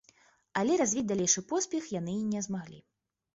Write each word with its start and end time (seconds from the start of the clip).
Але 0.61 0.77
развіць 0.81 1.03
далейшы 1.11 1.43
поспех 1.51 1.91
яны 1.99 2.17
не 2.33 2.43
змаглі. 2.49 2.81